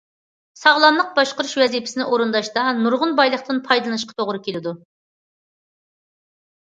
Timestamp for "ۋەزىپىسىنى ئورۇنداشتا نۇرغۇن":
1.63-3.13